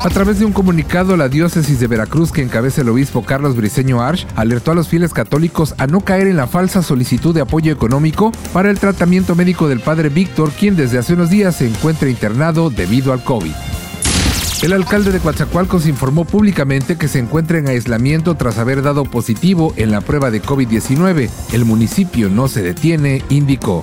A 0.00 0.10
través 0.10 0.38
de 0.38 0.44
un 0.44 0.52
comunicado, 0.52 1.16
la 1.16 1.28
diócesis 1.28 1.78
de 1.80 1.86
Veracruz 1.86 2.32
que 2.32 2.42
encabeza 2.42 2.80
el 2.80 2.88
obispo 2.88 3.24
Carlos 3.24 3.56
Briceño 3.56 4.02
Arch 4.02 4.26
alertó 4.36 4.72
a 4.72 4.74
los 4.74 4.88
fieles 4.88 5.12
católicos 5.12 5.74
a 5.78 5.86
no 5.86 6.00
caer 6.00 6.26
en 6.26 6.36
la 6.36 6.46
falsa 6.46 6.82
solicitud 6.82 7.34
de 7.34 7.42
apoyo 7.42 7.72
económico 7.72 8.32
para 8.52 8.70
el 8.70 8.78
tratamiento 8.78 9.34
médico 9.34 9.68
del 9.68 9.80
padre 9.80 10.08
Víctor, 10.08 10.50
quien 10.50 10.76
desde 10.76 10.98
hace 10.98 11.14
unos 11.14 11.30
días 11.30 11.56
se 11.56 11.68
encuentra 11.68 12.08
internado 12.08 12.70
debido 12.70 13.12
al 13.12 13.22
COVID. 13.22 13.52
El 14.62 14.72
alcalde 14.72 15.12
de 15.12 15.20
Coatzacoalcos 15.20 15.86
informó 15.86 16.24
públicamente 16.24 16.96
que 16.96 17.08
se 17.08 17.18
encuentra 17.18 17.58
en 17.58 17.68
aislamiento 17.68 18.34
tras 18.34 18.58
haber 18.58 18.82
dado 18.82 19.04
positivo 19.04 19.74
en 19.76 19.90
la 19.90 20.00
prueba 20.00 20.30
de 20.30 20.42
COVID-19. 20.42 21.28
El 21.52 21.64
municipio 21.66 22.30
no 22.30 22.48
se 22.48 22.62
detiene, 22.62 23.22
indicó. 23.28 23.82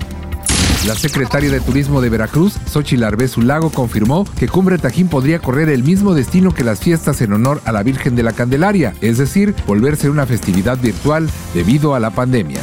La 0.88 0.96
secretaria 0.96 1.52
de 1.52 1.60
Turismo 1.60 2.02
de 2.02 2.10
Veracruz, 2.10 2.56
Xochitl 2.66 3.04
Arbezu 3.04 3.42
Lago, 3.42 3.70
confirmó 3.70 4.26
que 4.40 4.48
Cumbre 4.48 4.80
Tajín 4.80 5.10
podría 5.10 5.38
correr 5.38 5.70
el 5.70 5.84
mismo 5.84 6.16
destino 6.16 6.56
que 6.56 6.64
las 6.64 6.80
fiestas 6.80 7.22
en 7.22 7.34
honor 7.34 7.62
a 7.66 7.72
la 7.72 7.84
Virgen 7.84 8.16
de 8.16 8.24
la 8.24 8.34
Candelaria, 8.34 8.96
es 9.00 9.20
decir, 9.20 9.54
volverse 9.68 10.10
una 10.10 10.26
festividad 10.26 10.80
virtual 10.80 11.30
debido 11.54 11.94
a 11.94 12.00
la 12.00 12.10
pandemia. 12.10 12.62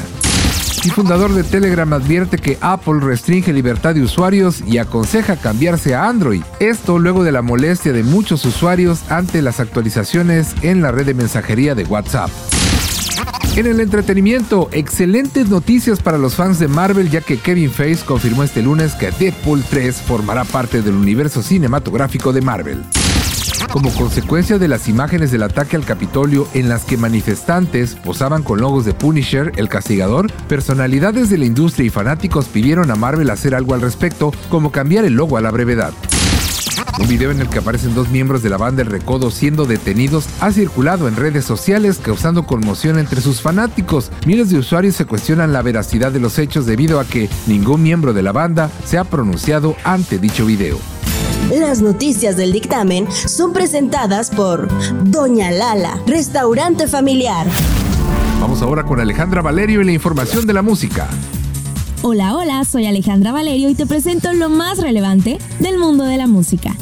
El 0.84 0.90
fundador 0.90 1.32
de 1.32 1.44
Telegram 1.44 1.92
advierte 1.92 2.38
que 2.38 2.58
Apple 2.60 3.00
restringe 3.00 3.52
libertad 3.52 3.94
de 3.94 4.02
usuarios 4.02 4.62
y 4.66 4.78
aconseja 4.78 5.36
cambiarse 5.36 5.94
a 5.94 6.08
Android. 6.08 6.42
Esto 6.58 6.98
luego 6.98 7.22
de 7.22 7.30
la 7.30 7.42
molestia 7.42 7.92
de 7.92 8.02
muchos 8.02 8.44
usuarios 8.44 9.00
ante 9.10 9.42
las 9.42 9.60
actualizaciones 9.60 10.54
en 10.62 10.82
la 10.82 10.90
red 10.90 11.06
de 11.06 11.14
mensajería 11.14 11.76
de 11.76 11.84
WhatsApp. 11.84 12.30
En 13.58 13.66
el 13.66 13.80
entretenimiento, 13.80 14.68
excelentes 14.70 15.48
noticias 15.48 16.00
para 16.00 16.16
los 16.16 16.36
fans 16.36 16.60
de 16.60 16.68
Marvel 16.68 17.10
ya 17.10 17.22
que 17.22 17.38
Kevin 17.38 17.72
Feige 17.72 18.04
confirmó 18.04 18.44
este 18.44 18.62
lunes 18.62 18.94
que 18.94 19.10
Deadpool 19.10 19.64
3 19.68 20.00
formará 20.00 20.44
parte 20.44 20.80
del 20.80 20.94
universo 20.94 21.42
cinematográfico 21.42 22.32
de 22.32 22.40
Marvel. 22.40 22.84
Como 23.72 23.92
consecuencia 23.94 24.58
de 24.58 24.68
las 24.68 24.88
imágenes 24.88 25.32
del 25.32 25.42
ataque 25.42 25.74
al 25.74 25.84
Capitolio 25.84 26.46
en 26.54 26.68
las 26.68 26.84
que 26.84 26.96
manifestantes 26.96 27.96
posaban 27.96 28.44
con 28.44 28.60
logos 28.60 28.84
de 28.84 28.94
Punisher, 28.94 29.50
el 29.56 29.68
castigador, 29.68 30.32
personalidades 30.44 31.28
de 31.28 31.38
la 31.38 31.46
industria 31.46 31.86
y 31.86 31.90
fanáticos 31.90 32.46
pidieron 32.46 32.92
a 32.92 32.94
Marvel 32.94 33.28
hacer 33.28 33.56
algo 33.56 33.74
al 33.74 33.80
respecto, 33.80 34.32
como 34.50 34.70
cambiar 34.70 35.04
el 35.04 35.14
logo 35.14 35.36
a 35.36 35.40
la 35.40 35.50
brevedad. 35.50 35.92
Un 36.98 37.08
video 37.08 37.30
en 37.30 37.40
el 37.40 37.48
que 37.48 37.58
aparecen 37.58 37.94
dos 37.94 38.08
miembros 38.08 38.42
de 38.42 38.50
la 38.50 38.56
banda 38.56 38.82
El 38.82 38.88
Recodo 38.88 39.30
siendo 39.30 39.66
detenidos 39.66 40.26
ha 40.40 40.50
circulado 40.52 41.08
en 41.08 41.16
redes 41.16 41.44
sociales 41.44 42.00
causando 42.02 42.44
conmoción 42.44 42.98
entre 42.98 43.20
sus 43.20 43.40
fanáticos. 43.40 44.10
Miles 44.26 44.50
de 44.50 44.58
usuarios 44.58 44.96
se 44.96 45.04
cuestionan 45.04 45.52
la 45.52 45.62
veracidad 45.62 46.12
de 46.12 46.20
los 46.20 46.38
hechos 46.38 46.66
debido 46.66 47.00
a 47.00 47.04
que 47.04 47.28
ningún 47.46 47.82
miembro 47.82 48.12
de 48.12 48.22
la 48.22 48.32
banda 48.32 48.70
se 48.84 48.98
ha 48.98 49.04
pronunciado 49.04 49.76
ante 49.84 50.18
dicho 50.18 50.44
video. 50.46 50.78
Las 51.50 51.80
noticias 51.80 52.36
del 52.36 52.52
dictamen 52.52 53.10
son 53.10 53.52
presentadas 53.52 54.30
por 54.30 54.68
Doña 55.04 55.50
Lala, 55.50 55.98
restaurante 56.06 56.86
familiar. 56.86 57.46
Vamos 58.40 58.60
ahora 58.60 58.84
con 58.84 59.00
Alejandra 59.00 59.40
Valerio 59.40 59.80
y 59.80 59.84
la 59.84 59.92
información 59.92 60.46
de 60.46 60.52
la 60.52 60.62
música. 60.62 61.08
Hola, 62.00 62.36
hola, 62.36 62.64
soy 62.64 62.86
Alejandra 62.86 63.32
Valerio 63.32 63.68
y 63.68 63.74
te 63.74 63.84
presento 63.84 64.32
lo 64.32 64.48
más 64.48 64.78
relevante 64.78 65.38
del 65.58 65.78
mundo 65.78 66.04
de 66.04 66.16
la 66.16 66.28
música. 66.28 66.76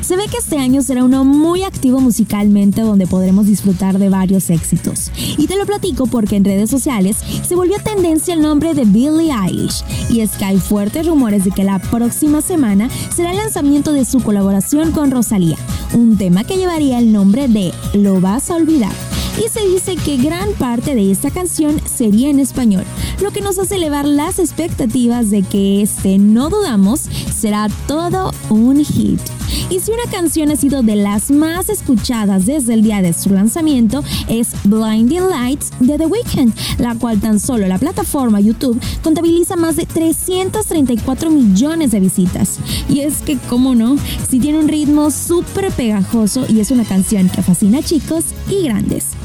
Se 0.00 0.16
ve 0.16 0.24
que 0.30 0.38
este 0.38 0.56
año 0.56 0.80
será 0.80 1.04
uno 1.04 1.22
muy 1.22 1.64
activo 1.64 2.00
musicalmente 2.00 2.80
donde 2.80 3.06
podremos 3.06 3.46
disfrutar 3.46 3.98
de 3.98 4.08
varios 4.08 4.48
éxitos. 4.48 5.12
Y 5.36 5.48
te 5.48 5.58
lo 5.58 5.66
platico 5.66 6.06
porque 6.06 6.36
en 6.36 6.46
redes 6.46 6.70
sociales 6.70 7.18
se 7.46 7.54
volvió 7.56 7.76
tendencia 7.80 8.32
el 8.32 8.40
nombre 8.40 8.72
de 8.72 8.86
Billie 8.86 9.30
Eilish. 9.30 9.84
Y 10.08 10.20
es 10.20 10.30
que 10.30 10.46
hay 10.46 10.56
fuertes 10.56 11.06
rumores 11.06 11.44
de 11.44 11.50
que 11.50 11.62
la 11.62 11.78
próxima 11.78 12.40
semana 12.40 12.88
será 13.14 13.32
el 13.32 13.36
lanzamiento 13.36 13.92
de 13.92 14.06
su 14.06 14.22
colaboración 14.22 14.92
con 14.92 15.10
Rosalía, 15.10 15.58
un 15.92 16.16
tema 16.16 16.44
que 16.44 16.56
llevaría 16.56 16.98
el 16.98 17.12
nombre 17.12 17.48
de 17.48 17.74
Lo 17.92 18.18
vas 18.18 18.50
a 18.50 18.56
olvidar 18.56 18.92
y 19.44 19.48
se 19.48 19.66
dice 19.68 19.96
que 19.96 20.16
gran 20.16 20.52
parte 20.54 20.94
de 20.94 21.10
esta 21.10 21.30
canción 21.30 21.80
sería 21.84 22.28
en 22.28 22.40
español, 22.40 22.84
lo 23.20 23.32
que 23.32 23.40
nos 23.40 23.58
hace 23.58 23.76
elevar 23.76 24.06
las 24.06 24.38
expectativas 24.38 25.30
de 25.30 25.42
que 25.42 25.82
este, 25.82 26.18
no 26.18 26.50
dudamos, 26.50 27.00
será 27.00 27.68
todo 27.86 28.32
un 28.50 28.84
hit. 28.84 29.20
Y 29.70 29.80
si 29.80 29.90
una 29.90 30.10
canción 30.10 30.50
ha 30.50 30.56
sido 30.56 30.82
de 30.82 30.96
las 30.96 31.30
más 31.30 31.68
escuchadas 31.68 32.46
desde 32.46 32.74
el 32.74 32.82
día 32.82 33.02
de 33.02 33.12
su 33.12 33.30
lanzamiento, 33.30 34.02
es 34.28 34.48
Blinding 34.64 35.28
Lights 35.28 35.72
de 35.80 35.98
The 35.98 36.06
Weeknd, 36.06 36.52
la 36.78 36.94
cual 36.94 37.20
tan 37.20 37.40
solo 37.40 37.66
la 37.66 37.78
plataforma 37.78 38.40
YouTube 38.40 38.80
contabiliza 39.02 39.56
más 39.56 39.76
de 39.76 39.86
334 39.86 41.30
millones 41.30 41.90
de 41.90 42.00
visitas. 42.00 42.58
Y 42.88 43.00
es 43.00 43.18
que, 43.18 43.36
¿cómo 43.48 43.74
no? 43.74 43.96
Si 44.28 44.38
tiene 44.38 44.58
un 44.58 44.68
ritmo 44.68 45.10
súper 45.10 45.70
pegajoso 45.72 46.46
y 46.48 46.60
es 46.60 46.70
una 46.70 46.84
canción 46.84 47.28
que 47.28 47.42
fascina 47.42 47.78
a 47.78 47.82
chicos 47.82 48.24
y 48.48 48.62
grandes. 48.62 49.17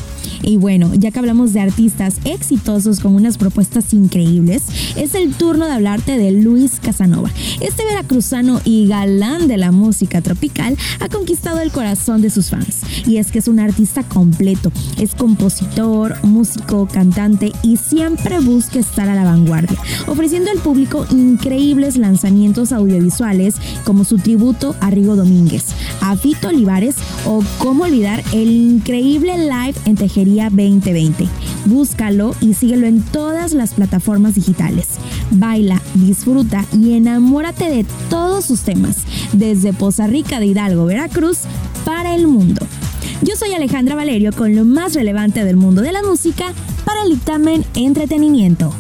Y 0.44 0.58
bueno, 0.58 0.94
ya 0.94 1.12
que 1.12 1.20
hablamos 1.20 1.54
de 1.54 1.62
artistas 1.62 2.18
exitosos 2.26 3.00
con 3.00 3.16
unas 3.16 3.38
propuestas 3.38 3.94
increíbles, 3.94 4.64
es 4.98 5.16
el 5.16 5.34
turno 5.34 5.66
de 5.66 5.72
hablarte 5.72 6.18
de 6.18 6.32
Luis 6.32 6.80
Casanova. 6.82 7.32
Este 7.62 7.86
veracruzano 7.86 8.60
y 8.66 8.88
galán 8.88 9.48
de 9.48 9.58
la 9.58 9.72
música 9.72 10.22
tropical 10.22 10.78
ha 11.00 11.08
conquistado 11.08 11.62
el 11.62 11.72
corazón 11.72 12.22
de 12.22 12.30
sus 12.30 12.50
fans. 12.50 12.82
Y 13.08 13.18
es 13.18 13.32
que 13.32 13.40
es 13.40 13.48
un 13.48 13.60
artista 13.60 14.04
completo. 14.04 14.72
Es 15.00 15.16
compositor, 15.16 16.16
músico, 16.24 16.88
cantante 16.88 17.54
y 17.64 17.78
siempre 17.78 18.40
busca 18.40 18.80
estar 18.80 19.08
a 19.08 19.16
la 19.16 19.24
vanguardia, 19.24 19.78
ofreciendo 20.08 20.52
al 20.52 20.60
público 20.60 21.06
increíbles 21.12 21.98
lanzamientos 21.98 22.72
audiovisuales 22.72 23.56
como 23.86 24.04
su 24.04 24.18
tributo 24.18 24.76
a 24.82 24.90
Rigo 24.90 25.16
Domínguez, 25.16 25.68
a 26.02 26.18
Fito 26.18 26.50
Olivares 26.50 26.96
o 27.26 27.42
cómo 27.60 27.86
olvidar 27.86 28.22
el 28.34 28.52
increíble 28.52 29.38
live 29.38 29.76
en 29.86 29.96
Tejería 29.96 30.33
2020. 30.36 31.28
Búscalo 31.66 32.36
y 32.42 32.54
síguelo 32.54 32.88
en 32.88 33.02
todas 33.02 33.54
las 33.54 33.74
plataformas 33.74 34.36
digitales. 34.36 34.88
Baila, 35.32 35.82
disfruta 35.96 36.66
y 36.74 36.94
enamórate 36.94 37.70
de 37.70 37.86
todos 38.10 38.46
sus 38.46 38.62
temas, 38.62 38.98
desde 39.32 39.74
Poza 39.74 40.08
Rica 40.08 40.40
de 40.40 40.48
Hidalgo, 40.48 40.86
Veracruz, 40.86 41.40
para 41.86 42.16
el 42.16 42.28
mundo. 42.28 42.66
Yo 43.22 43.36
soy 43.36 43.54
Alejandra 43.54 43.96
Valerio 43.96 44.32
con 44.34 44.56
lo 44.56 44.66
más 44.66 44.94
relevante 44.94 45.46
del 45.46 45.56
mundo 45.56 45.82
de 45.82 45.92
la 45.92 46.04
música 46.04 46.54
para 46.86 47.04
el 47.04 47.10
dictamen 47.12 47.64
Entretenimiento. 47.76 48.74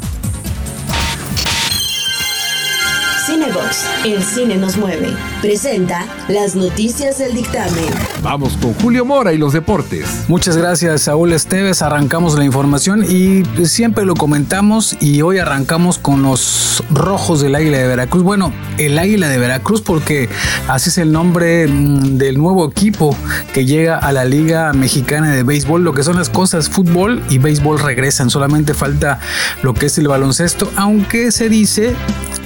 Cinebox, 3.44 3.86
el 4.06 4.24
cine 4.24 4.56
nos 4.56 4.78
mueve. 4.78 5.13
presenta 5.42 6.06
las 6.30 6.56
noticias 6.56 7.18
del 7.18 7.36
dictamen. 7.36 7.90
Vamos 8.22 8.56
con 8.62 8.74
Julio 8.75 9.04
Mora 9.04 9.34
y 9.34 9.38
los 9.38 9.51
deportes. 9.51 10.24
Muchas 10.30 10.56
gracias, 10.56 11.04
Saúl 11.04 11.34
Esteves. 11.34 11.81
Arrancamos 11.81 12.38
la 12.38 12.45
información 12.45 13.04
y 13.04 13.44
siempre 13.66 14.06
lo 14.06 14.13
comentamos 14.13 14.95
y 15.01 15.22
hoy 15.22 15.40
arrancamos 15.40 15.98
con 15.98 16.22
los 16.22 16.84
rojos 16.90 17.42
del 17.42 17.56
Águila 17.56 17.80
de 17.80 17.88
Veracruz. 17.88 18.24
Bueno, 18.24 18.54
el 18.78 18.98
Águila 18.98 19.28
de 19.28 19.38
Veracruz 19.38 19.81
porque 19.81 20.30
así 20.69 20.89
es 20.89 20.98
el 20.98 21.12
nombre 21.12 21.68
mm, 21.68 22.18
del 22.18 22.38
nuevo 22.38 22.69
equipo 22.69 23.16
que 23.54 23.66
llega 23.66 23.98
a 23.98 24.13
la 24.13 24.24
Liga 24.24 24.72
Mexicana 24.72 25.31
de 25.31 25.44
Béisbol. 25.44 25.84
Lo 25.84 25.94
que 25.94 26.04
son 26.04 26.16
las 26.16 26.30
cosas, 26.30 26.69
fútbol 26.69 27.22
y 27.30 27.39
béisbol 27.39 27.80
regresan. 27.80 28.30
Solamente 28.30 28.74
falta 28.74 29.19
lo 29.63 29.74
que 29.74 29.88
es 29.88 29.98
el 29.98 30.07
baloncesto, 30.07 30.72
aunque 30.78 31.31
se 31.31 31.50
dice 31.50 31.94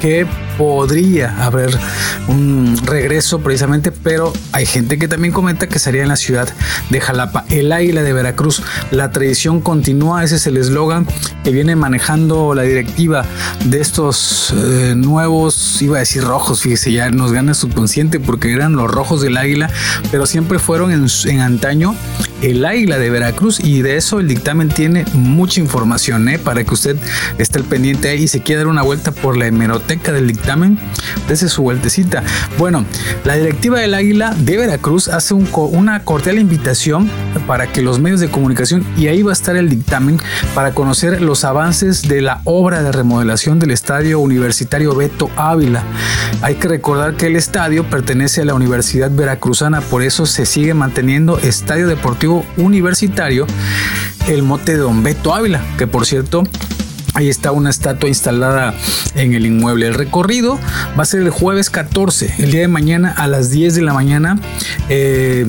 que 0.01 0.25
podría 0.57 1.45
haber 1.45 1.77
un 2.27 2.77
regreso 2.86 3.39
precisamente, 3.39 3.92
pero 3.92 4.33
hay 4.51 4.65
gente 4.65 4.98
que 4.98 5.07
también 5.07 5.33
comenta 5.33 5.68
que 5.68 5.80
sería 5.80 6.04
en 6.04 6.09
la 6.09 6.15
ciudad 6.15 6.50
de 6.89 7.00
Jalapa. 7.00 7.45
El 7.50 7.71
águila 7.71 8.04
de 8.04 8.13
Veracruz, 8.13 8.63
la 8.92 9.12
tradición 9.12 9.62
continúa, 9.62 10.24
ese 10.24 10.36
es 10.36 10.48
el 10.48 10.57
eslogan 10.57 11.07
que 11.44 11.51
viene 11.51 11.75
manejando 11.75 12.54
la 12.56 12.63
directiva 12.63 13.25
de 13.65 13.80
estos 13.80 14.54
eh, 14.56 14.94
nuevos, 14.95 15.81
iba 15.81 15.98
a 15.98 16.00
decir 16.00 16.24
rojos, 16.24 16.62
fíjese, 16.62 16.92
ya 16.92 17.10
nos 17.10 17.31
gana 17.31 17.53
subconsciente 17.53 18.19
porque 18.19 18.51
eran 18.51 18.74
los 18.74 18.89
rojos 18.89 19.21
del 19.21 19.38
águila, 19.38 19.69
pero 20.12 20.25
siempre 20.25 20.60
fueron 20.60 20.92
en, 20.92 21.07
en 21.25 21.39
antaño 21.39 21.95
el 22.42 22.65
águila 22.65 23.00
de 23.00 23.10
Veracruz 23.10 23.60
y 23.60 23.81
de 23.81 23.98
eso 23.98 24.19
el 24.19 24.27
dictamen 24.27 24.69
tiene 24.69 25.06
mucha 25.13 25.60
información 25.60 26.27
¿eh? 26.30 26.39
para 26.39 26.63
que 26.63 26.74
usted 26.74 26.98
esté 27.38 27.60
al 27.60 27.65
pendiente 27.65 28.10
ahí 28.10 28.24
y 28.24 28.27
se 28.27 28.42
quiera 28.42 28.62
dar 28.62 28.68
una 28.68 28.83
vuelta 28.83 29.12
por 29.12 29.38
la 29.38 29.48
hemeroteca 29.48 30.12
del 30.12 30.27
dictamen, 30.27 30.46
desde 31.27 31.49
su 31.49 31.61
vueltecita. 31.61 32.23
Bueno, 32.57 32.85
la 33.25 33.35
directiva 33.35 33.79
del 33.79 33.94
águila 33.94 34.33
de 34.38 34.57
Veracruz 34.57 35.09
hace 35.09 35.33
una 35.33 36.03
cordial 36.03 36.39
invitación 36.39 37.09
para 37.45 37.67
que 37.67 37.81
los 37.81 37.99
medios 37.99 38.21
de 38.21 38.29
comunicación, 38.29 38.85
y 38.95 39.07
ahí 39.07 39.23
va 39.23 39.31
a 39.31 39.33
estar 39.33 39.57
el 39.57 39.69
dictamen, 39.69 40.19
para 40.55 40.71
conocer 40.71 41.21
los 41.21 41.44
avances 41.44 42.07
de 42.07 42.21
la 42.21 42.41
obra 42.45 42.81
de 42.81 42.91
remodelación 42.91 43.59
del 43.59 43.71
estadio 43.71 44.19
universitario 44.19 44.95
Beto 44.95 45.29
Ávila. 45.35 45.83
Hay 46.41 46.55
que 46.55 46.67
recordar 46.67 47.15
que 47.15 47.27
el 47.27 47.35
estadio 47.35 47.89
pertenece 47.89 48.41
a 48.41 48.45
la 48.45 48.53
Universidad 48.53 49.11
Veracruzana, 49.11 49.81
por 49.81 50.01
eso 50.01 50.25
se 50.25 50.45
sigue 50.45 50.73
manteniendo 50.73 51.39
Estadio 51.39 51.88
Deportivo 51.88 52.45
Universitario, 52.55 53.47
el 54.27 54.43
mote 54.43 54.73
de 54.73 54.79
Don 54.79 55.03
Beto 55.03 55.33
Ávila, 55.33 55.61
que 55.77 55.88
por 55.88 56.05
cierto 56.05 56.43
Ahí 57.17 57.29
está 57.29 57.51
una 57.51 57.71
estatua 57.71 58.09
instalada 58.09 58.75
en 59.15 59.33
el 59.33 59.47
inmueble. 59.47 59.87
El 59.87 59.95
recorrido 59.95 60.59
va 60.95 61.01
a 61.01 61.05
ser 61.05 61.21
el 61.21 61.31
jueves 61.31 61.71
14, 61.71 62.35
el 62.37 62.51
día 62.51 62.61
de 62.61 62.67
mañana 62.67 63.11
a 63.11 63.25
las 63.25 63.49
10 63.49 63.73
de 63.73 63.81
la 63.81 63.91
mañana. 63.91 64.39
Eh, 64.87 65.43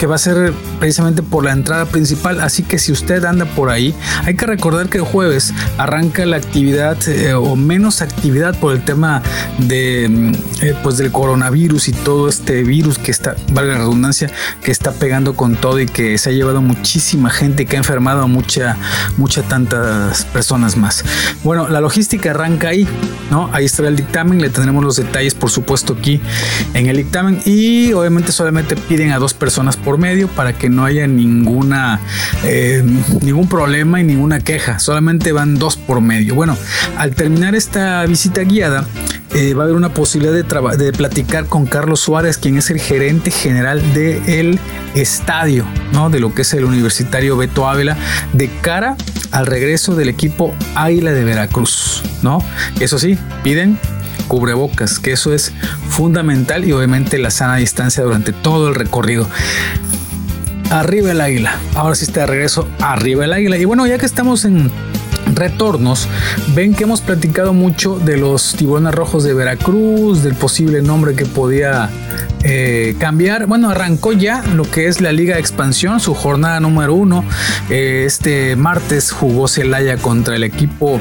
que 0.00 0.06
va 0.06 0.14
a 0.14 0.18
ser 0.18 0.54
precisamente 0.78 1.22
por 1.22 1.44
la 1.44 1.52
entrada 1.52 1.84
principal. 1.84 2.40
Así 2.40 2.62
que 2.62 2.78
si 2.78 2.90
usted 2.90 3.22
anda 3.26 3.44
por 3.44 3.68
ahí, 3.68 3.94
hay 4.24 4.34
que 4.34 4.46
recordar 4.46 4.88
que 4.88 4.96
el 4.96 5.04
jueves 5.04 5.52
arranca 5.76 6.24
la 6.24 6.38
actividad 6.38 6.96
eh, 7.06 7.34
o 7.34 7.54
menos 7.54 8.00
actividad 8.00 8.58
por 8.58 8.72
el 8.72 8.82
tema 8.82 9.22
de 9.58 10.08
mm, 10.08 10.64
eh, 10.64 10.74
pues 10.82 10.96
del 10.96 11.12
coronavirus 11.12 11.88
y 11.88 11.92
todo 11.92 12.30
este 12.30 12.62
virus 12.62 12.96
que 12.96 13.10
está, 13.10 13.36
valga 13.52 13.74
la 13.74 13.78
redundancia, 13.80 14.30
que 14.62 14.70
está 14.70 14.92
pegando 14.92 15.36
con 15.36 15.54
todo 15.56 15.78
y 15.78 15.84
que 15.84 16.16
se 16.16 16.30
ha 16.30 16.32
llevado 16.32 16.62
muchísima 16.62 17.28
gente 17.28 17.66
que 17.66 17.76
ha 17.76 17.78
enfermado 17.78 18.22
a 18.22 18.26
mucha, 18.26 18.78
mucha 19.18 19.42
tantas 19.42 20.24
personas 20.24 20.59
más. 20.76 21.04
Bueno, 21.42 21.68
la 21.68 21.80
logística 21.80 22.30
arranca 22.30 22.68
ahí, 22.68 22.86
¿no? 23.30 23.50
Ahí 23.52 23.64
estará 23.64 23.88
el 23.88 23.96
dictamen, 23.96 24.40
le 24.40 24.50
tendremos 24.50 24.84
los 24.84 24.96
detalles 24.96 25.34
por 25.34 25.50
supuesto 25.50 25.96
aquí 25.98 26.20
en 26.74 26.86
el 26.86 26.96
dictamen 26.96 27.40
y 27.44 27.92
obviamente 27.92 28.32
solamente 28.32 28.76
piden 28.76 29.12
a 29.12 29.18
dos 29.18 29.34
personas 29.34 29.76
por 29.76 29.98
medio 29.98 30.28
para 30.28 30.52
que 30.52 30.68
no 30.68 30.84
haya 30.84 31.06
ninguna 31.06 32.00
eh, 32.44 32.82
ningún 33.22 33.48
problema 33.48 34.00
y 34.00 34.04
ninguna 34.04 34.40
queja. 34.40 34.78
Solamente 34.78 35.32
van 35.32 35.56
dos 35.56 35.76
por 35.76 36.00
medio. 36.00 36.34
Bueno, 36.34 36.56
al 36.96 37.14
terminar 37.14 37.54
esta 37.54 38.04
visita 38.06 38.42
guiada, 38.42 38.86
eh, 39.34 39.54
va 39.54 39.62
a 39.62 39.64
haber 39.64 39.76
una 39.76 39.94
posibilidad 39.94 40.32
de, 40.32 40.76
de, 40.76 40.92
platicar 40.92 41.46
con 41.46 41.66
Carlos 41.66 42.00
Suárez, 42.00 42.36
quien 42.36 42.58
es 42.58 42.70
el 42.70 42.80
gerente 42.80 43.30
general 43.30 43.80
del 43.94 44.58
estadio, 44.94 45.64
¿no? 45.92 46.10
De 46.10 46.18
lo 46.18 46.34
que 46.34 46.42
es 46.42 46.52
el 46.54 46.64
universitario 46.64 47.36
Beto 47.36 47.68
Ávila, 47.68 47.96
de 48.32 48.50
cara 48.60 48.96
al 49.30 49.46
regreso 49.46 49.94
del 49.94 50.08
equipo 50.08 50.54
Águila 50.74 51.12
de 51.12 51.24
Veracruz, 51.24 52.02
¿no? 52.22 52.42
Eso 52.80 52.98
sí, 52.98 53.18
piden 53.44 53.78
cubrebocas, 54.26 54.98
que 54.98 55.12
eso 55.12 55.34
es 55.34 55.52
fundamental 55.88 56.64
y 56.64 56.72
obviamente 56.72 57.18
la 57.18 57.30
sana 57.30 57.56
distancia 57.56 58.04
durante 58.04 58.32
todo 58.32 58.68
el 58.68 58.74
recorrido. 58.74 59.28
Arriba 60.70 61.10
el 61.10 61.20
águila. 61.20 61.56
Ahora 61.74 61.96
sí 61.96 62.04
está 62.04 62.20
de 62.20 62.26
regreso. 62.26 62.68
Arriba 62.80 63.24
el 63.24 63.32
águila. 63.32 63.58
Y 63.58 63.64
bueno, 63.64 63.88
ya 63.88 63.98
que 63.98 64.06
estamos 64.06 64.44
en 64.44 64.70
retornos, 65.34 66.08
ven 66.54 66.74
que 66.74 66.84
hemos 66.84 67.00
platicado 67.00 67.52
mucho 67.52 67.98
de 67.98 68.16
los 68.16 68.54
tiburones 68.54 68.94
rojos 68.94 69.24
de 69.24 69.34
Veracruz, 69.34 70.22
del 70.22 70.34
posible 70.34 70.82
nombre 70.82 71.14
que 71.14 71.26
podía 71.26 71.90
eh, 72.42 72.96
cambiar. 72.98 73.46
Bueno, 73.46 73.70
arrancó 73.70 74.12
ya 74.12 74.42
lo 74.54 74.62
que 74.62 74.86
es 74.86 75.00
la 75.00 75.12
Liga 75.12 75.34
de 75.34 75.40
Expansión, 75.40 76.00
su 76.00 76.14
jornada 76.14 76.58
número 76.60 76.94
uno. 76.94 77.24
Eh, 77.68 78.04
este 78.06 78.56
martes 78.56 79.10
jugó 79.10 79.46
Celaya 79.46 79.96
contra 79.98 80.36
el 80.36 80.44
equipo, 80.44 81.00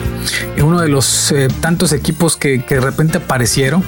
eh, 0.58 0.64
uno 0.64 0.82
de 0.82 0.90
los 0.90 1.34
tantos 1.62 1.94
equipos 1.94 2.36
que, 2.36 2.58
de 2.58 2.80
repente 2.82 3.20
aparecieron. 3.20 3.84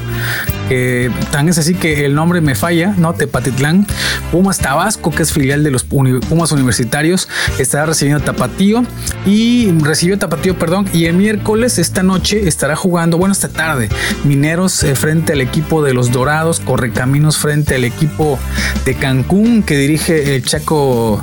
Tan 1.31 1.50
es 1.50 1.57
así 1.57 1.73
que 1.73 2.06
el 2.06 2.15
nombre 2.15 2.41
me 2.41 2.56
falla, 2.56 2.94
¿no? 2.97 3.13
Tepatitlán. 3.13 3.88
Pumas 4.31 4.59
Tabasco, 4.59 5.12
que 5.12 5.23
es 5.23 5.33
filial 5.33 5.63
de 5.63 5.71
los 5.71 5.83
Pumas 5.83 6.51
Universitarios, 6.51 7.27
estará 7.59 7.88
recibiendo 7.88 8.23
Tapatío 8.23 8.83
y 9.25 9.71
recibió 9.81 10.18
Tapatío, 10.18 10.57
perdón. 10.57 10.88
Y 10.94 11.06
el 11.06 11.15
miércoles, 11.15 11.79
esta 11.79 12.03
noche, 12.03 12.47
estará 12.47 12.75
jugando, 12.75 13.18
bueno, 13.18 13.33
esta 13.33 13.50
tarde, 13.50 13.89
Mineros 14.23 14.85
frente 14.95 15.33
al 15.33 15.41
equipo 15.41 15.83
de 15.83 15.94
los 15.94 16.12
Dorados, 16.12 16.59
Correcaminos 16.59 17.38
frente 17.38 17.75
al 17.75 17.83
equipo 17.83 18.39
de 18.85 18.95
Cancún 18.95 19.63
que 19.63 19.77
dirige 19.77 20.35
el 20.35 20.44
Chaco 20.44 21.21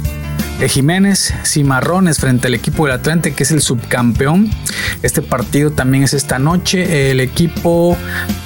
Jiménez, 0.66 1.32
Cimarrones 1.44 2.18
frente 2.18 2.48
al 2.48 2.54
equipo 2.54 2.86
del 2.86 2.94
Atlante, 2.96 3.32
que 3.32 3.44
es 3.44 3.52
el 3.52 3.62
subcampeón. 3.62 4.50
Este 5.02 5.22
partido 5.22 5.70
también 5.70 6.02
es 6.02 6.14
esta 6.14 6.40
noche. 6.40 7.10
El 7.10 7.20
equipo. 7.20 7.96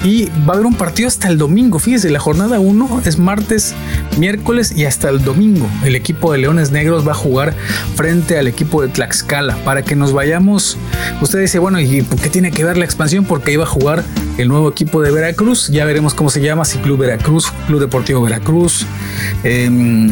Y 0.04 0.26
va 0.46 0.48
a 0.48 0.52
haber 0.54 0.66
un 0.66 0.74
partido 0.74 1.08
hasta 1.08 1.28
el 1.28 1.38
domingo. 1.38 1.78
Fíjese, 1.78 2.10
la 2.10 2.20
jornada 2.20 2.60
1 2.60 3.02
es 3.06 3.18
martes, 3.18 3.74
miércoles 4.18 4.74
y 4.76 4.84
hasta 4.84 5.08
el 5.08 5.24
domingo. 5.24 5.66
El 5.84 5.96
equipo 5.96 6.32
de 6.32 6.38
Leones 6.38 6.70
Negros 6.70 7.06
va 7.06 7.12
a 7.12 7.14
jugar 7.14 7.54
frente 7.94 8.38
al 8.38 8.46
equipo 8.46 8.82
de 8.82 8.88
Tlaxcala. 8.88 9.56
Para 9.64 9.82
que 9.82 9.96
nos 9.96 10.12
vayamos. 10.12 10.76
Usted 11.22 11.40
dice, 11.40 11.58
bueno, 11.58 11.80
¿y 11.80 12.02
por 12.02 12.20
qué 12.20 12.28
tiene 12.28 12.50
que 12.50 12.64
ver 12.64 12.76
la 12.76 12.84
expansión? 12.84 13.24
Porque 13.24 13.52
iba 13.52 13.64
a 13.64 13.68
jugar 13.68 14.04
el 14.36 14.48
nuevo 14.48 14.68
equipo 14.68 15.00
de 15.00 15.10
Veracruz. 15.10 15.68
Ya 15.68 15.86
veremos 15.86 16.12
cómo 16.12 16.28
se 16.28 16.42
llama, 16.42 16.66
si 16.66 16.78
Club 16.78 16.98
Veracruz, 16.98 17.50
Club 17.66 17.80
Deportivo 17.80 18.20
Veracruz. 18.20 18.86
Eh, 19.44 20.10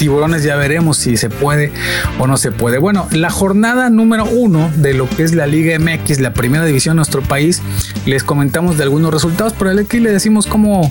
tiburones 0.00 0.42
ya 0.42 0.56
veremos 0.56 0.96
si 0.96 1.18
se 1.18 1.28
puede 1.28 1.70
o 2.18 2.26
no 2.26 2.38
se 2.38 2.52
puede. 2.52 2.78
Bueno, 2.78 3.06
la 3.10 3.28
jornada 3.28 3.90
número 3.90 4.24
uno 4.24 4.70
de 4.76 4.94
lo 4.94 5.06
que 5.06 5.24
es 5.24 5.34
la 5.34 5.46
Liga 5.46 5.78
MX, 5.78 6.20
la 6.20 6.32
primera 6.32 6.64
división 6.64 6.94
de 6.94 6.96
nuestro 6.96 7.20
país, 7.20 7.60
les 8.06 8.24
comentamos 8.24 8.78
de 8.78 8.84
algunos 8.84 9.12
resultados, 9.12 9.52
pero 9.58 9.78
aquí 9.78 10.00
le 10.00 10.10
decimos 10.10 10.46
cómo, 10.46 10.90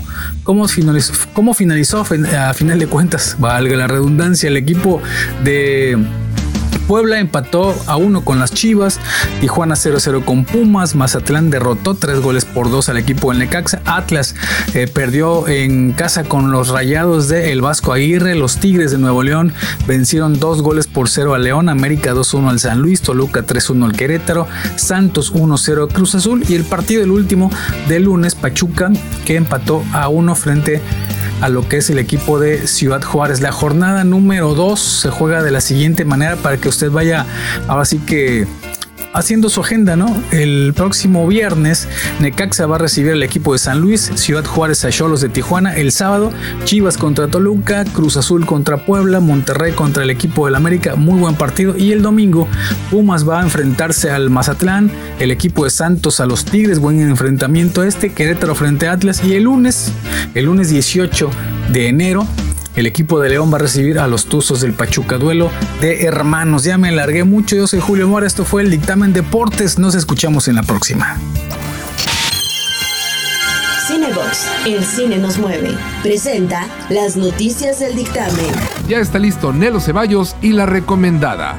finalizó, 0.68 1.14
cómo 1.34 1.56
finalizó 1.56 2.02
a 2.02 2.54
final 2.54 2.78
de 2.78 2.86
cuentas, 2.86 3.36
valga 3.40 3.76
la 3.76 3.88
redundancia, 3.88 4.48
el 4.48 4.58
equipo 4.58 5.02
de 5.44 5.98
Puebla 6.88 7.20
empató 7.20 7.76
a 7.88 7.98
uno 7.98 8.24
con 8.24 8.40
las 8.40 8.52
Chivas, 8.52 9.00
Tijuana 9.42 9.76
0-0 9.76 10.26
con 10.26 10.46
Pumas, 10.46 10.96
Mazatlán 10.96 11.50
derrotó 11.50 11.96
tres 11.96 12.20
goles 12.20 12.46
por 12.46 12.70
dos 12.70 12.90
al 12.90 12.98
equipo 12.98 13.30
del 13.30 13.40
Necaxa, 13.40 13.82
Atlas 13.86 14.36
eh, 14.74 14.88
perdió 14.88 15.48
en 15.48 15.92
casa 15.94 16.24
con 16.24 16.52
los 16.52 16.70
Rayados 16.70 17.28
de 17.28 17.52
El 17.52 17.62
Vasco 17.62 17.94
Aguirre, 17.94 18.36
los 18.36 18.58
Tigres 18.58 18.92
de 18.92 18.98
Nuevo 18.98 19.24
León 19.24 19.54
vencieron 19.88 20.40
dos 20.40 20.62
goles 20.62 20.88
por 20.88 21.10
cero 21.10 21.34
al 21.34 21.44
León, 21.44 21.70
América 21.70 22.14
2-1 22.14 22.50
al 22.50 22.60
San 22.60 22.82
Luis, 22.82 23.02
Toluca 23.02 23.46
3-1 23.46 23.86
al 23.86 23.94
Querétaro, 23.94 24.48
Santos 24.76 25.34
1-0 25.34 25.92
Cruz 25.92 26.16
Azul 26.16 26.44
y 26.48 26.56
el 26.56 26.64
partido 26.64 27.02
del 27.02 27.12
último 27.12 27.52
del 27.88 28.04
lunes 28.04 28.36
Pachuca 28.36 28.92
que 29.26 29.36
empató 29.36 29.84
a 29.94 30.08
uno 30.10 30.36
frente 30.36 30.78
a 30.78 31.09
a 31.42 31.50
lo 31.50 31.68
que 31.68 31.78
es 31.78 31.90
el 31.90 32.00
equipo 32.00 32.40
de 32.40 32.68
Ciudad 32.68 33.02
Juárez. 33.02 33.42
La 33.42 33.52
jornada 33.52 34.04
número 34.04 34.54
2 34.56 34.80
se 34.80 35.10
juega 35.10 35.42
de 35.42 35.52
la 35.52 35.62
siguiente 35.62 36.06
manera 36.06 36.36
para 36.36 36.58
que 36.58 36.70
usted 36.70 36.92
vaya 36.92 37.26
ahora 37.68 37.86
sí 37.86 38.00
que 38.00 38.48
haciendo 39.14 39.50
su 39.50 39.62
agenda, 39.62 39.96
¿no? 39.96 40.16
El 40.32 40.74
próximo 40.76 41.28
viernes, 41.28 41.88
Necaxa 42.20 42.66
va 42.66 42.76
a 42.76 42.80
recibir 42.80 43.14
al 43.14 43.24
equipo 43.24 43.54
de 43.54 43.60
San 43.60 43.80
Luis, 43.82 44.12
Ciudad 44.16 44.46
Juárez 44.46 44.86
a 44.86 44.90
Cholos 44.90 45.22
de 45.22 45.30
Tijuana. 45.30 45.76
El 45.76 45.92
sábado, 45.92 46.32
Chivas 46.66 46.98
contra 46.98 47.28
Toluca, 47.28 47.86
Cruz 47.86 48.18
Azul 48.18 48.46
contra 48.46 48.86
Puebla, 48.86 49.20
Monterrey 49.20 49.74
contra 49.74 50.04
el 50.04 50.10
equipo 50.10 50.46
del 50.46 50.56
América. 50.56 50.96
Muy 50.96 51.20
buen 51.20 51.36
partido. 51.36 51.76
Y 51.78 51.92
el 51.92 52.02
domingo, 52.02 52.48
Pumas 52.90 53.28
va 53.28 53.40
a 53.40 53.44
enfrentarse 53.44 54.12
al 54.12 54.30
Mazatlán, 54.30 54.92
el 55.20 55.32
equipo 55.32 55.64
de 55.64 55.70
Santos 55.70 56.20
a 56.20 56.26
los 56.26 56.46
Tigres. 56.46 56.80
Buen 56.80 57.00
enfrentamiento 57.02 57.84
este. 57.84 58.14
Querétaro 58.14 58.56
frente 58.56 58.88
a 58.88 58.94
Atlas. 58.94 59.24
Y 59.24 59.34
el 59.34 59.44
lunes, 59.44 59.92
el 60.36 60.46
lunes 60.46 60.70
18 60.70 61.30
de 61.72 61.88
enero, 61.88 62.28
el 62.80 62.88
equipo 62.88 63.20
de 63.20 63.30
León 63.30 63.52
va 63.52 63.58
a 63.58 63.60
recibir 63.60 64.00
a 64.00 64.08
los 64.08 64.28
Tuzos 64.28 64.62
del 64.62 64.74
Pachuca. 64.74 65.18
Duelo 65.18 65.52
de 65.82 66.04
hermanos. 66.04 66.64
Ya 66.64 66.78
me 66.78 66.92
largué 66.92 67.26
mucho. 67.26 67.58
Yo 67.58 67.68
soy 67.68 67.82
Julio 67.82 68.08
Mora. 68.08 68.26
Esto 68.26 68.46
fue 68.46 68.62
el 68.62 68.72
Dictamen 68.72 69.12
Deportes. 69.12 69.78
Nos 69.78 69.96
escuchamos 69.96 70.48
en 70.48 70.56
la 70.56 70.64
próxima. 70.64 71.18
Cinebox, 73.86 74.48
el 74.66 74.86
cine 74.86 75.18
nos 75.18 75.38
mueve. 75.40 75.76
Presenta 76.04 76.68
las 76.90 77.18
noticias 77.18 77.80
del 77.80 77.96
dictamen. 77.96 78.46
Ya 78.88 79.00
está 79.00 79.20
listo 79.20 79.52
Nelo 79.52 79.82
Ceballos 79.82 80.38
y 80.42 80.54
la 80.54 80.66
recomendada. 80.66 81.58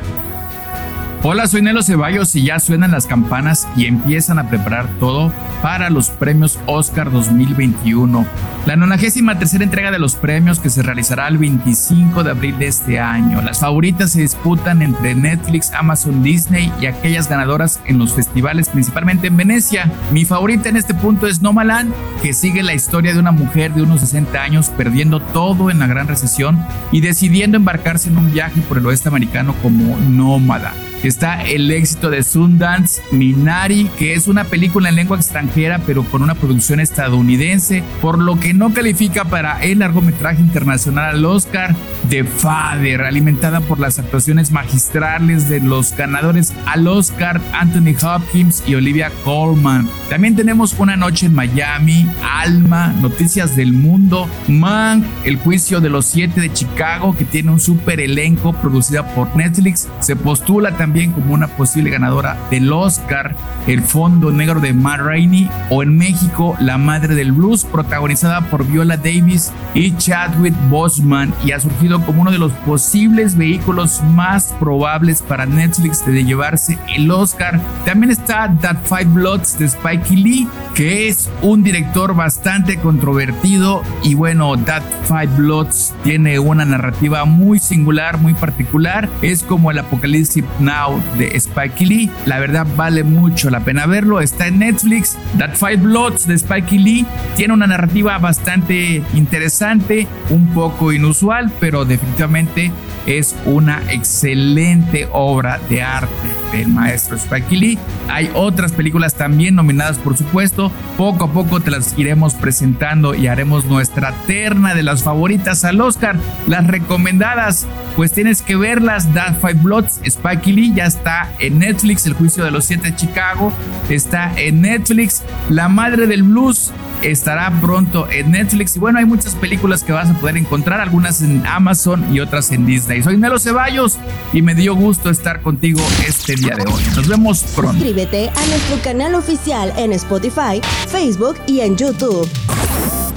Hola, 1.23 1.49
soy 1.49 1.61
Nelo 1.61 1.83
Ceballos 1.83 2.35
y 2.35 2.45
ya 2.45 2.59
suenan 2.61 2.93
las 2.93 3.07
campanas 3.07 3.69
y 3.77 3.85
empiezan 3.85 4.39
a 4.39 4.49
preparar 4.49 4.89
todo 4.99 5.33
para 5.61 5.91
los 5.91 6.09
premios 6.09 6.59
Oscar 6.67 7.11
2021. 7.11 8.27
La 8.67 8.77
93 8.77 9.39
tercera 9.39 9.65
entrega 9.65 9.91
de 9.91 9.99
los 9.99 10.17
premios 10.17 10.61
que 10.61 10.69
se 10.69 10.83
realizará 10.83 11.27
el 11.29 11.39
25 11.39 12.23
de 12.23 12.31
abril 12.31 12.59
de 12.59 12.67
este 12.67 13.01
año. 13.01 13.41
Las 13.41 13.61
favoritas 13.61 14.13
se 14.13 14.21
disputan 14.21 14.83
entre 14.83 15.15
Netflix, 15.15 15.73
Amazon, 15.73 16.23
Disney 16.23 16.71
y 16.79 16.87
aquellas 16.87 17.29
ganadoras 17.29 17.81
en 17.87 17.99
los 17.99 18.13
festivales, 18.13 18.69
principalmente 18.69 19.29
en 19.29 19.37
Venecia. 19.39 19.91
Mi 20.13 20.27
favorita 20.27 20.69
en 20.69 20.77
este 20.77 20.93
punto 20.93 21.27
es 21.27 21.41
Nomaland, 21.41 21.93
que 22.23 22.35
sigue 22.35 22.63
la 22.63 22.75
historia 22.75 23.15
de 23.15 23.19
una 23.21 23.33
mujer 23.33 23.73
de 23.73 23.83
unos 23.83 24.01
60 24.01 24.41
años 24.41 24.69
perdiendo 24.69 25.21
todo 25.21 25.71
en 25.71 25.79
la 25.79 25.87
gran 25.87 26.07
recesión 26.07 26.63
y 26.93 27.01
decidiendo 27.01 27.57
embarcarse 27.57 28.11
en 28.11 28.19
un 28.19 28.31
viaje 28.31 28.61
por 28.63 28.77
el 28.77 28.87
oeste 28.87 29.09
americano 29.09 29.55
como 29.63 29.97
nómada 29.97 30.75
está 31.09 31.43
el 31.43 31.71
éxito 31.71 32.11
de 32.11 32.23
Sundance 32.23 33.03
Minari, 33.13 33.91
que 33.99 34.15
es 34.15 34.29
una 34.29 34.45
película 34.45 34.89
en 34.89 34.97
lengua 34.97 35.17
extranjera 35.17 35.81
pero 35.87 36.05
con 36.05 36.23
una 36.23 36.35
producción 36.35 36.81
estadounidense, 36.81 37.83
por 38.01 38.19
lo 38.19 38.39
que 38.39 38.55
no 38.55 38.73
califica 38.73 39.25
para 39.25 39.63
el 39.63 39.81
largometraje 39.81 40.41
internacional 40.41 41.17
al 41.17 41.25
Oscar. 41.25 41.75
The 42.09 42.25
Father, 42.25 43.03
alimentada 43.03 43.61
por 43.61 43.79
las 43.79 43.99
actuaciones 43.99 44.51
magistrales 44.51 45.49
de 45.49 45.61
los 45.61 45.97
ganadores 45.97 46.53
al 46.67 46.87
Oscar, 46.89 47.41
Anthony 47.53 47.95
Hopkins 48.03 48.63
y 48.67 48.75
Olivia 48.75 49.11
Colman. 49.25 49.89
También 50.11 50.35
tenemos 50.35 50.75
Una 50.77 50.97
Noche 50.97 51.27
en 51.27 51.35
Miami, 51.37 52.05
Alma, 52.21 52.93
Noticias 53.01 53.55
del 53.55 53.73
Mundo, 53.73 54.29
Man, 54.49 55.05
El 55.25 55.37
Juicio 55.37 55.81
de 55.81 55.89
los 55.89 56.07
Siete 56.07 56.41
de 56.41 56.53
Chicago, 56.53 57.17
que 57.17 57.25
tiene 57.25 57.53
un 57.53 57.61
super 57.61 58.01
elenco 58.01 58.53
producida 58.53 59.07
por 59.15 59.37
Netflix. 59.37 59.89
Se 60.01 60.17
postula 60.17 60.77
también 60.77 61.13
como 61.13 61.33
una 61.33 61.47
posible 61.47 61.91
ganadora 61.91 62.37
del 62.51 62.73
Oscar, 62.73 63.37
El 63.69 63.83
Fondo 63.83 64.33
Negro 64.33 64.59
de 64.59 64.73
Matt 64.73 64.99
Rainey, 64.99 65.49
o 65.71 65.85
en 65.85 65.97
México, 65.97 66.57
La 66.59 66.77
Madre 66.77 67.15
del 67.15 67.31
Blues, 67.31 67.65
protagonizada 67.65 68.41
por 68.41 68.67
Viola 68.67 68.97
Davis 68.97 69.53
y 69.75 69.97
Chadwick 69.97 70.57
Boseman, 70.69 71.33
y 71.45 71.53
ha 71.53 71.61
surgido 71.61 72.05
como 72.05 72.23
uno 72.23 72.33
de 72.33 72.39
los 72.41 72.51
posibles 72.67 73.37
vehículos 73.37 74.03
más 74.13 74.57
probables 74.59 75.23
para 75.23 75.47
Netflix 75.47 76.05
de 76.05 76.25
llevarse 76.25 76.79
el 76.97 77.09
Oscar. 77.13 77.61
También 77.85 78.11
está 78.11 78.53
That 78.61 78.79
Five 78.83 79.05
Bloods 79.05 79.57
de 79.57 79.67
Spike 80.01 80.17
Lee, 80.17 80.49
que 80.75 81.09
es 81.09 81.31
un 81.43 81.63
director 81.63 82.15
bastante 82.15 82.77
controvertido, 82.79 83.83
y 84.03 84.15
bueno, 84.15 84.57
That 84.57 84.83
Five 85.05 85.37
Bloods 85.37 85.93
tiene 86.03 86.39
una 86.39 86.65
narrativa 86.65 87.25
muy 87.25 87.59
singular, 87.59 88.19
muy 88.19 88.35
particular, 88.35 89.09
es 89.23 89.43
como 89.43 89.71
el 89.71 89.79
apocalipsis 89.79 90.45
Now 90.59 91.03
de 91.19 91.37
Spike 91.37 91.85
Lee. 91.85 92.11
La 92.27 92.39
verdad 92.39 92.67
vale 92.77 93.05
mucho 93.05 93.51
la 93.51 93.61
pena 93.61 93.87
verlo. 93.87 94.21
Está 94.21 94.47
en 94.47 94.61
Netflix. 94.61 95.17
That 95.39 95.55
Five 95.55 95.79
Bloods 95.79 96.27
de 96.27 96.35
Spike 96.35 96.77
Lee 96.77 97.07
tiene 97.37 97.55
una 97.55 97.67
narrativa 97.67 98.19
bastante 98.19 99.03
interesante, 99.15 100.07
un 100.31 100.49
poco 100.49 100.93
inusual, 100.93 101.53
pero 101.61 101.85
definitivamente 101.85 102.73
es 103.07 103.35
una 103.45 103.83
excelente 103.93 105.09
obra 105.13 105.61
de 105.69 105.83
arte 105.83 106.11
del 106.53 106.69
maestro 106.69 107.17
Spike 107.17 107.57
Lee. 107.57 107.79
Hay 108.09 108.31
otras 108.35 108.73
películas 108.73 109.15
también 109.15 109.55
nominadas, 109.55 109.99
por 109.99 110.17
supuesto. 110.17 110.71
Poco 110.97 111.25
a 111.25 111.33
poco 111.33 111.61
te 111.61 111.71
las 111.71 111.99
iremos 111.99 112.35
presentando 112.35 113.15
y 113.15 113.27
haremos 113.27 113.65
nuestra 113.65 114.13
terna 114.27 114.75
de 114.75 114.83
las 114.83 115.03
favoritas 115.03 115.65
al 115.65 115.81
Oscar. 115.81 116.17
Las 116.47 116.67
recomendadas, 116.67 117.67
pues 117.97 118.13
tienes 118.13 118.43
que 118.43 118.57
verlas. 118.57 119.13
That 119.15 119.37
Five 119.41 119.61
Bloods, 119.63 120.01
Spike 120.05 120.53
Lee, 120.53 120.73
ya 120.75 120.87
está 120.87 121.31
en 121.39 121.59
Netflix. 121.59 122.07
El 122.07 122.15
juicio 122.15 122.45
de 122.45 122.51
los 122.51 122.65
siete 122.65 122.91
de 122.91 122.97
Chicago 122.97 123.53
está 123.89 124.33
en 124.37 124.63
Netflix. 124.63 125.23
La 125.49 125.69
madre 125.69 126.07
del 126.07 126.23
blues 126.23 126.73
estará 127.03 127.51
pronto 127.61 128.09
en 128.11 128.33
Netflix. 128.33 128.77
Y 128.77 128.79
bueno, 128.79 128.99
hay 128.99 129.05
muchas 129.05 129.35
películas 129.35 129.85
que 129.85 129.93
vas 129.93 130.11
a 130.11 130.15
poder 130.15 130.37
encontrar, 130.37 130.81
algunas 130.81 131.23
en 131.23 131.47
Amazon 131.47 132.15
y 132.15 132.21
otras 132.21 132.51
en 132.53 132.67
Disney. 132.67 133.03
Soy 133.03 133.17
Nelo 133.17 133.39
Ceballos 133.39 133.99
y 134.33 134.43
me 134.43 134.55
dio 134.55 134.75
gusto 134.75 135.11
estar 135.11 135.43
contigo 135.43 135.81
este 136.07 136.35
día 136.35 136.57
de 136.57 136.65
hoy. 136.71 136.83
Nos 136.97 137.09
vemos 137.09 137.43
pronto. 137.55 137.73
Suscríbete 137.73 138.29
a 138.29 138.47
nuestro 138.47 138.81
canal 138.83 139.15
oficial 139.15 139.73
en 139.77 139.93
Spotify, 139.93 140.61
Facebook 140.89 141.37
y 141.47 141.61
en 141.61 141.77
YouTube. 141.77 142.29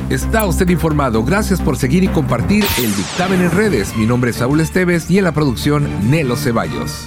Está 0.09 0.45
usted 0.45 0.69
informado. 0.69 1.23
Gracias 1.23 1.59
por 1.59 1.77
seguir 1.77 2.03
y 2.03 2.07
compartir 2.07 2.65
el 2.77 2.95
dictamen 2.95 3.41
en 3.41 3.51
redes. 3.51 3.95
Mi 3.95 4.05
nombre 4.05 4.31
es 4.31 4.37
Saúl 4.37 4.59
Esteves 4.59 5.09
y 5.09 5.17
en 5.17 5.23
la 5.23 5.31
producción 5.31 5.89
Nelo 6.09 6.35
Ceballos. 6.35 7.05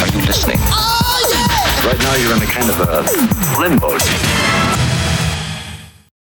Are 0.00 0.10
you 0.10 0.20
listening? 0.26 0.58
Oh, 0.70 1.20
yeah! 1.30 1.90
Right 1.90 1.98
now 2.02 2.14
you're 2.16 2.36
in 2.36 2.42
a 2.42 2.46
kind 2.46 2.70
of 2.70 2.80
a 2.80 3.60
limbo. 3.60 3.96